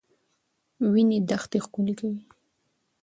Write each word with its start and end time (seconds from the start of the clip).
وینې 0.91 1.19
دښته 1.29 1.57
ښکلې 1.65 1.93
کولې. 1.99 2.23